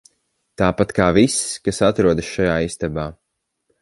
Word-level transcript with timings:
Tāpat 0.61 0.93
kā 0.99 1.09
viss, 1.17 1.37
kas 1.67 1.81
atrodas 1.91 2.31
šajā 2.33 2.57
istabā. 2.71 3.05